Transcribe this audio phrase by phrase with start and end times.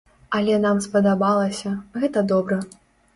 [0.37, 2.59] Але нам спадабалася, гэта добра.